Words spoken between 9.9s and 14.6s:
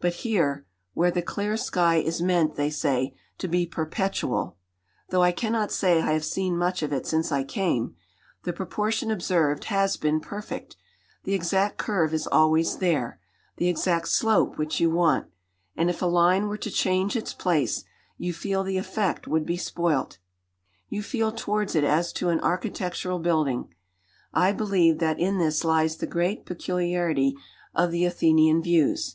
been perfect, the exact curve is always there, the exact slope